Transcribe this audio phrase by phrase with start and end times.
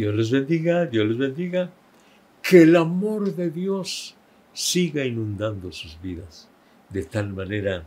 [0.00, 1.70] Dios les bendiga, Dios les bendiga.
[2.40, 4.16] Que el amor de Dios
[4.54, 6.48] siga inundando sus vidas,
[6.88, 7.84] de tal manera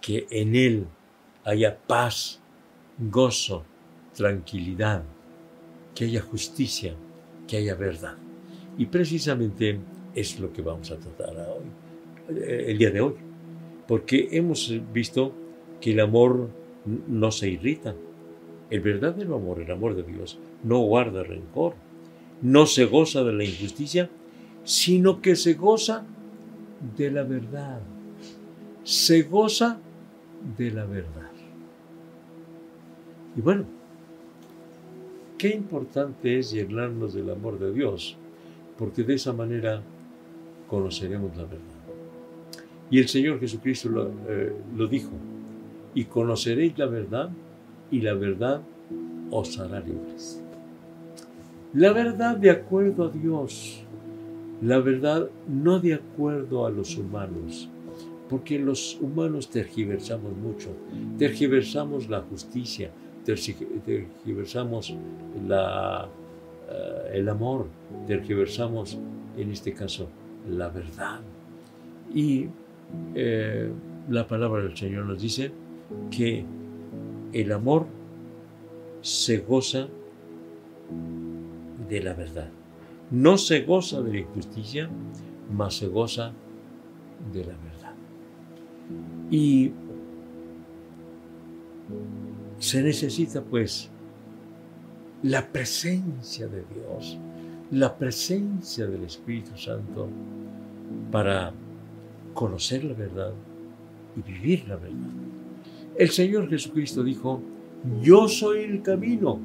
[0.00, 0.86] que en Él
[1.44, 2.40] haya paz,
[2.96, 3.64] gozo,
[4.14, 5.02] tranquilidad,
[5.96, 6.94] que haya justicia,
[7.48, 8.14] que haya verdad.
[8.78, 9.80] Y precisamente
[10.14, 13.14] es lo que vamos a tratar hoy, eh, el día de hoy,
[13.88, 15.34] porque hemos visto
[15.80, 16.50] que el amor
[17.08, 17.96] no se irrita.
[18.72, 21.74] El verdadero amor, el amor de Dios, no guarda rencor,
[22.40, 24.08] no se goza de la injusticia,
[24.64, 26.06] sino que se goza
[26.96, 27.82] de la verdad.
[28.82, 29.78] Se goza
[30.56, 31.30] de la verdad.
[33.36, 33.66] Y bueno,
[35.36, 38.16] qué importante es llenarnos del amor de Dios,
[38.78, 39.82] porque de esa manera
[40.66, 41.60] conoceremos la verdad.
[42.90, 45.10] Y el Señor Jesucristo lo, eh, lo dijo,
[45.94, 47.30] y conoceréis la verdad,
[47.92, 48.62] y la verdad
[49.30, 50.42] os hará libres.
[51.74, 53.84] La verdad de acuerdo a Dios,
[54.60, 57.68] la verdad no de acuerdo a los humanos,
[58.28, 60.70] porque los humanos tergiversamos mucho,
[61.18, 62.90] tergiversamos la justicia,
[63.24, 64.96] tergiversamos eh,
[67.12, 67.66] el amor,
[68.06, 68.98] tergiversamos
[69.36, 70.08] en este caso
[70.48, 71.20] la verdad.
[72.14, 72.46] Y
[73.14, 73.70] eh,
[74.08, 75.52] la palabra del Señor nos dice
[76.10, 76.44] que
[77.32, 77.86] el amor
[79.00, 79.88] se goza
[81.88, 82.48] de la verdad.
[83.10, 84.88] No se goza de la injusticia,
[85.52, 86.32] mas se goza
[87.32, 87.94] de la verdad.
[89.30, 89.72] Y
[92.58, 93.90] se necesita pues
[95.22, 97.18] la presencia de Dios,
[97.70, 100.08] la presencia del Espíritu Santo
[101.10, 101.52] para
[102.34, 103.32] conocer la verdad
[104.16, 105.31] y vivir la verdad.
[105.96, 107.40] El Señor Jesucristo dijo,
[108.00, 109.38] yo soy el camino,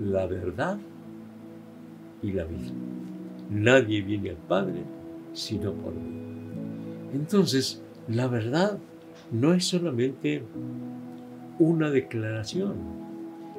[0.00, 0.78] la verdad
[2.22, 2.72] y la vida.
[3.50, 4.82] Nadie viene al Padre
[5.32, 6.16] sino por mí.
[7.14, 8.78] Entonces, la verdad
[9.30, 10.42] no es solamente
[11.58, 12.74] una declaración.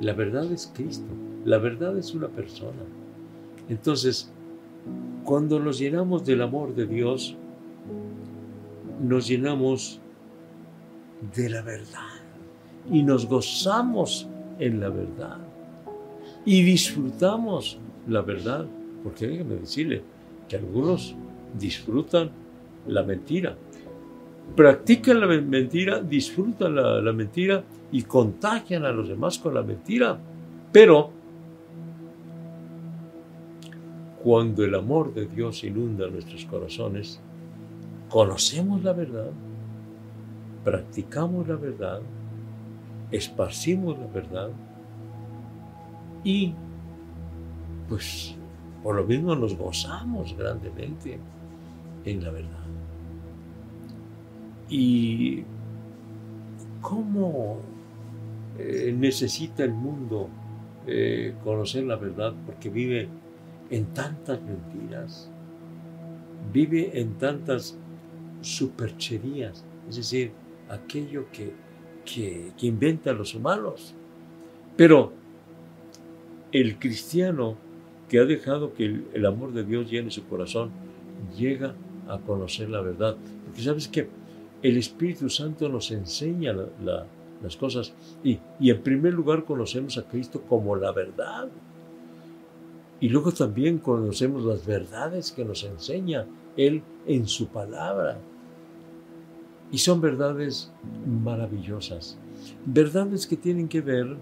[0.00, 1.08] La verdad es Cristo.
[1.44, 2.82] La verdad es una persona.
[3.68, 4.32] Entonces,
[5.24, 7.36] cuando nos llenamos del amor de Dios,
[9.00, 10.00] nos llenamos
[11.34, 12.08] de la verdad.
[12.90, 14.28] Y nos gozamos
[14.58, 15.38] en la verdad.
[16.44, 18.66] Y disfrutamos la verdad,
[19.02, 20.02] porque déjeme decirle
[20.48, 21.14] que algunos
[21.58, 22.30] disfrutan
[22.86, 23.56] la mentira,
[24.56, 27.62] practican la mentira, disfrutan la, la mentira
[27.92, 30.18] y contagian a los demás con la mentira,
[30.72, 31.10] pero
[34.22, 37.20] cuando el amor de Dios inunda nuestros corazones,
[38.08, 39.30] conocemos la verdad,
[40.64, 42.00] practicamos la verdad,
[43.10, 44.50] esparcimos la verdad
[46.24, 46.54] y
[47.88, 48.34] pues
[48.82, 51.18] por lo mismo nos gozamos grandemente
[52.04, 52.66] en la verdad.
[54.68, 55.44] ¿Y
[56.82, 57.58] cómo
[58.58, 60.28] eh, necesita el mundo
[60.86, 62.34] eh, conocer la verdad?
[62.46, 63.08] Porque vive
[63.70, 65.30] en tantas mentiras,
[66.52, 67.76] vive en tantas
[68.40, 70.32] supercherías, es decir,
[70.68, 71.52] aquello que,
[72.04, 73.94] que, que inventan los humanos.
[74.76, 75.12] Pero
[76.52, 77.56] el cristiano
[78.08, 80.70] que ha dejado que el, amor de Dios llene su corazón,
[81.36, 81.74] llega
[82.08, 83.16] a conocer la verdad.
[83.44, 84.08] Porque sabes que
[84.62, 86.54] el Espíritu Santo nos enseña
[87.42, 87.92] las cosas
[88.24, 91.48] y, y en primer lugar conocemos a Cristo como la verdad.
[93.00, 96.26] Y luego también conocemos las verdades que nos enseña
[96.56, 98.18] Él en su palabra.
[99.70, 100.72] Y son verdades
[101.06, 102.18] maravillosas.
[102.64, 104.16] Verdades que tienen que ver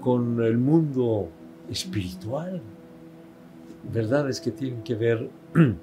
[0.00, 1.28] con el mundo
[1.70, 2.60] espiritual.
[3.92, 5.30] Verdades que tienen que ver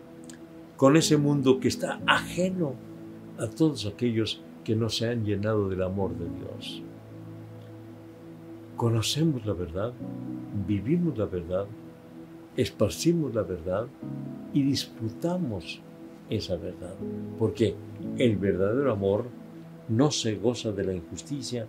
[0.77, 2.73] con ese mundo que está ajeno
[3.37, 6.83] a todos aquellos que no se han llenado del amor de Dios.
[8.75, 9.93] Conocemos la verdad,
[10.67, 11.67] vivimos la verdad,
[12.57, 13.87] esparcimos la verdad
[14.53, 15.81] y disfrutamos
[16.29, 16.95] esa verdad,
[17.37, 17.75] porque
[18.17, 19.25] el verdadero amor
[19.89, 21.67] no se goza de la injusticia,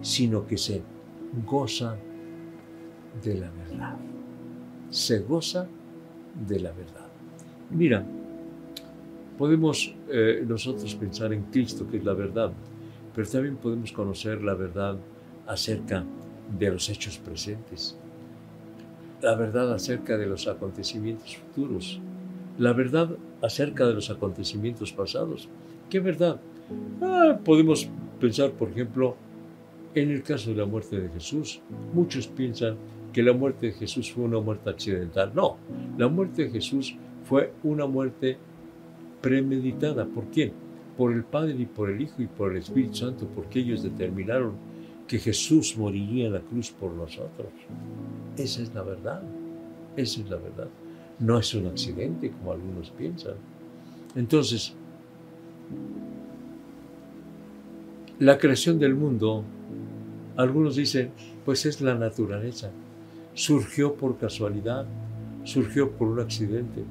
[0.00, 0.82] sino que se
[1.46, 1.96] goza
[3.22, 3.96] de la verdad.
[4.90, 5.66] Se goza
[6.46, 7.08] de la verdad.
[7.70, 8.04] Mira,
[9.38, 12.52] podemos eh, nosotros pensar en Cristo, que es la verdad,
[13.14, 14.96] pero también podemos conocer la verdad
[15.46, 16.04] acerca
[16.58, 17.96] de los hechos presentes,
[19.20, 22.00] la verdad acerca de los acontecimientos futuros,
[22.58, 23.10] la verdad
[23.42, 25.48] acerca de los acontecimientos pasados.
[25.90, 26.40] ¿Qué verdad?
[27.00, 27.88] Ah, podemos
[28.20, 29.16] pensar, por ejemplo,
[29.94, 31.60] en el caso de la muerte de Jesús.
[31.92, 32.76] Muchos piensan
[33.12, 35.32] que la muerte de Jesús fue una muerte accidental.
[35.34, 35.56] No,
[35.98, 38.38] la muerte de Jesús fue una muerte
[39.20, 40.06] premeditada.
[40.06, 40.52] ¿Por quién?
[40.96, 44.52] Por el Padre y por el Hijo y por el Espíritu Santo, porque ellos determinaron
[45.06, 47.48] que Jesús moriría en la cruz por nosotros.
[48.36, 49.22] Esa es la verdad.
[49.96, 50.68] Esa es la verdad.
[51.18, 53.34] No es un accidente como algunos piensan.
[54.14, 54.74] Entonces,
[58.18, 59.42] la creación del mundo,
[60.36, 61.10] algunos dicen,
[61.44, 62.70] pues es la naturaleza.
[63.34, 64.86] Surgió por casualidad,
[65.44, 66.84] surgió por un accidente.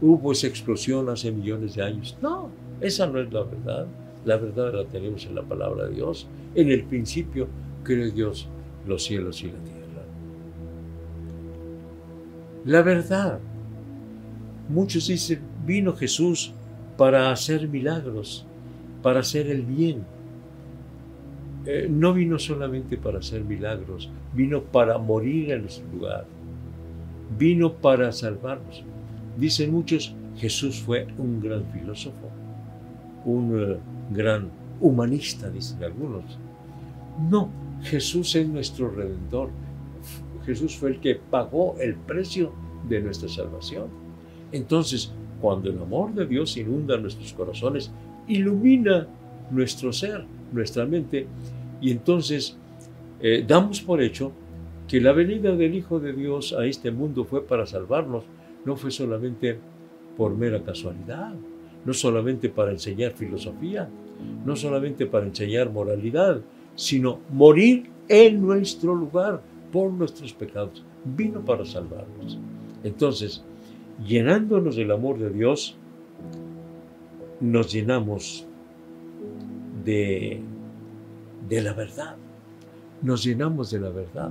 [0.00, 2.16] Hubo esa explosión hace millones de años.
[2.22, 2.48] No,
[2.80, 3.86] esa no es la verdad.
[4.24, 6.26] La verdad la tenemos en la palabra de Dios.
[6.54, 7.48] En el principio
[7.82, 8.48] creó Dios
[8.86, 10.02] los cielos y la tierra.
[12.64, 13.40] La verdad.
[14.72, 16.54] Muchos dicen, vino Jesús
[16.96, 18.46] para hacer milagros,
[19.02, 20.02] para hacer el bien.
[21.66, 26.24] Eh, no vino solamente para hacer milagros, vino para morir en nuestro lugar.
[27.38, 28.82] Vino para salvarnos.
[29.36, 32.30] Dicen muchos, Jesús fue un gran filósofo,
[33.26, 33.76] un eh,
[34.10, 34.48] gran
[34.80, 36.38] humanista, dicen algunos.
[37.30, 37.50] No,
[37.82, 39.50] Jesús es nuestro redentor.
[40.46, 42.54] Jesús fue el que pagó el precio
[42.88, 44.01] de nuestra salvación.
[44.52, 47.90] Entonces, cuando el amor de Dios inunda nuestros corazones,
[48.28, 49.08] ilumina
[49.50, 51.26] nuestro ser, nuestra mente,
[51.80, 52.56] y entonces
[53.20, 54.32] eh, damos por hecho
[54.86, 58.24] que la venida del Hijo de Dios a este mundo fue para salvarnos,
[58.64, 59.58] no fue solamente
[60.16, 61.34] por mera casualidad,
[61.84, 63.88] no solamente para enseñar filosofía,
[64.44, 66.40] no solamente para enseñar moralidad,
[66.74, 69.42] sino morir en nuestro lugar
[69.72, 70.84] por nuestros pecados.
[71.04, 72.38] Vino para salvarnos.
[72.84, 73.42] Entonces,
[74.06, 75.76] llenándonos del amor de Dios,
[77.40, 78.46] nos llenamos
[79.84, 80.40] de,
[81.48, 82.16] de la verdad.
[83.02, 84.30] Nos llenamos de la verdad.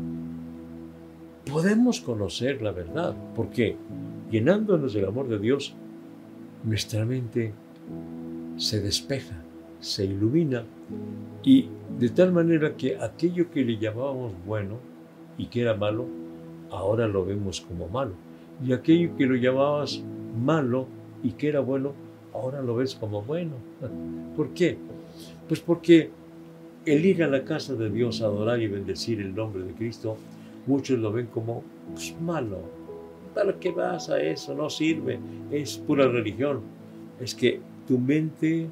[1.51, 3.75] Podemos conocer la verdad, porque
[4.29, 5.73] llenándonos del amor de Dios,
[6.63, 7.53] nuestra mente
[8.57, 9.41] se despeja,
[9.79, 10.63] se ilumina
[11.43, 14.77] y de tal manera que aquello que le llamábamos bueno
[15.37, 16.05] y que era malo,
[16.69, 18.13] ahora lo vemos como malo
[18.63, 20.03] y aquello que lo llamabas
[20.39, 20.87] malo
[21.23, 21.93] y que era bueno,
[22.33, 23.53] ahora lo ves como bueno.
[24.35, 24.77] ¿Por qué?
[25.47, 26.09] Pues porque
[26.85, 30.17] el ir a la casa de Dios a adorar y bendecir el nombre de Cristo,
[30.67, 31.63] muchos lo ven como
[31.93, 32.59] pues, malo.
[33.33, 34.53] ¿Para qué vas a eso?
[34.55, 35.19] No sirve,
[35.51, 36.61] es pura religión.
[37.19, 38.67] Es que tu mente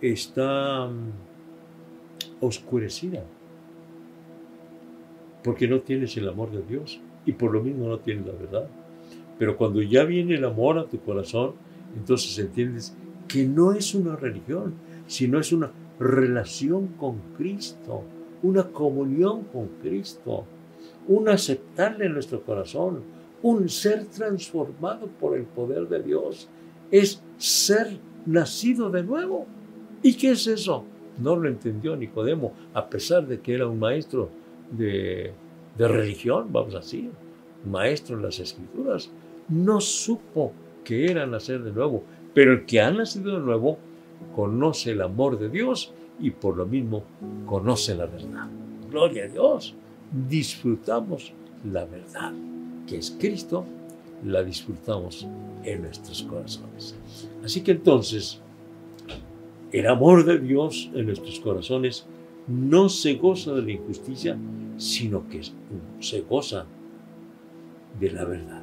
[0.00, 3.24] está mm, oscurecida
[5.44, 8.68] porque no tienes el amor de Dios y por lo mismo no tienes la verdad.
[9.38, 11.52] Pero cuando ya viene el amor a tu corazón,
[11.96, 12.96] entonces entiendes
[13.28, 14.74] que no es una religión,
[15.06, 18.02] sino es una relación con Cristo,
[18.42, 20.44] una comunión con Cristo,
[21.08, 23.02] un aceptarle en nuestro corazón,
[23.42, 26.48] un ser transformado por el poder de Dios.
[26.90, 29.46] Es ser nacido de nuevo.
[30.02, 30.84] ¿Y qué es eso?
[31.18, 34.30] No lo entendió Nicodemo, a pesar de que era un maestro
[34.70, 35.32] de,
[35.76, 37.10] de religión, vamos a decir,
[37.64, 39.10] maestro en las escrituras
[39.52, 42.02] no supo que era nacer de nuevo,
[42.34, 43.78] pero el que ha nacido de nuevo
[44.34, 47.04] conoce el amor de Dios y por lo mismo
[47.46, 48.48] conoce la verdad.
[48.90, 49.74] Gloria a Dios.
[50.28, 51.32] Disfrutamos
[51.70, 52.32] la verdad,
[52.86, 53.64] que es Cristo,
[54.24, 55.26] la disfrutamos
[55.64, 56.96] en nuestros corazones.
[57.44, 58.40] Así que entonces,
[59.70, 62.06] el amor de Dios en nuestros corazones
[62.46, 64.36] no se goza de la injusticia,
[64.76, 65.42] sino que
[66.00, 66.66] se goza
[67.98, 68.62] de la verdad.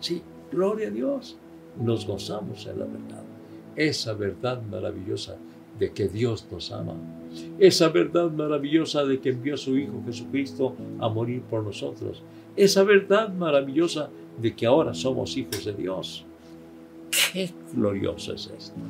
[0.00, 1.36] Sí, gloria a Dios.
[1.80, 3.22] Nos gozamos en la verdad.
[3.76, 5.36] Esa verdad maravillosa
[5.78, 6.94] de que Dios nos ama.
[7.58, 12.22] Esa verdad maravillosa de que envió a su Hijo Jesucristo a morir por nosotros.
[12.56, 16.24] Esa verdad maravillosa de que ahora somos hijos de Dios.
[17.32, 18.80] Qué glorioso es esto.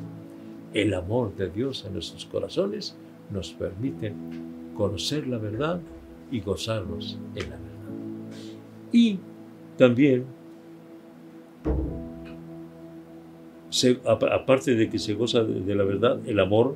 [0.73, 2.95] El amor de Dios en nuestros corazones
[3.31, 4.13] nos permite
[4.75, 5.79] conocer la verdad
[6.31, 7.69] y gozarnos en la verdad.
[8.91, 9.19] Y
[9.77, 10.25] también
[14.05, 16.75] aparte de que se goza de, la verdad, el amor,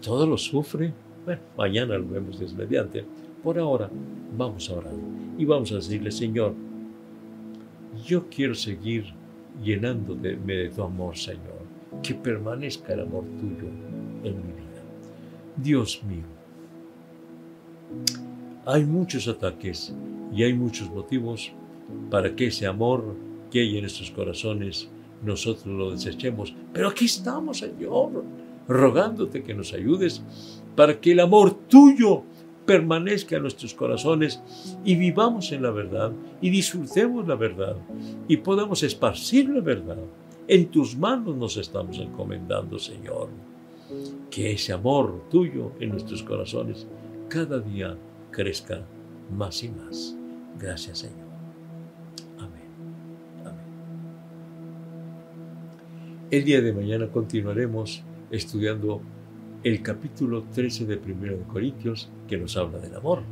[0.00, 0.92] todo lo sufre.
[1.24, 3.04] Bueno, mañana lo vemos desmediante.
[3.42, 3.90] Por ahora,
[4.36, 4.94] vamos a orar
[5.38, 6.54] y vamos a decirle, Señor,
[8.04, 9.06] yo quiero seguir
[9.62, 11.62] llenándome de tu amor, Señor.
[12.02, 13.68] Que permanezca el amor tuyo
[14.24, 14.82] en mi vida.
[15.56, 16.24] Dios mío,
[18.64, 19.94] hay muchos ataques
[20.34, 21.52] y hay muchos motivos
[22.10, 23.14] para que ese amor
[23.50, 24.88] que hay en nuestros corazones,
[25.22, 26.54] nosotros lo desechemos.
[26.72, 28.24] Pero aquí estamos, Señor,
[28.68, 30.22] rogándote que nos ayudes
[30.76, 32.22] para que el amor tuyo
[32.66, 34.40] permanezca en nuestros corazones
[34.84, 37.76] y vivamos en la verdad y disfrutemos la verdad
[38.28, 39.98] y podamos esparcir la verdad.
[40.48, 43.28] En tus manos nos estamos encomendando, Señor.
[44.30, 46.86] Que ese amor tuyo en nuestros corazones
[47.28, 47.96] cada día
[48.30, 48.82] crezca
[49.30, 50.16] más y más.
[50.58, 51.21] Gracias, Señor.
[56.32, 59.02] El día de mañana continuaremos estudiando
[59.64, 63.22] el capítulo 13 de 1 de Corintios que nos habla del amor.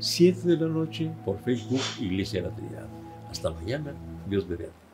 [0.00, 2.88] 7 de la noche por Facebook Iglesia de la Trinidad.
[3.30, 3.94] Hasta mañana.
[4.28, 4.87] Dios mediante.